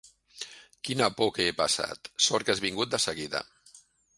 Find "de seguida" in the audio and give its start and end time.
2.97-3.47